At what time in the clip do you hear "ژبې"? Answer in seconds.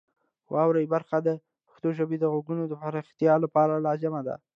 1.97-2.17